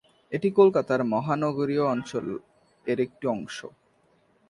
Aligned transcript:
এটি 0.31 0.49
কলকাতা 0.51 0.93
মহানগরীয় 1.13 1.83
অঞ্চল 1.85 2.25
এর 2.85 2.99
একটি 2.99 3.25
অংশ। 3.27 3.57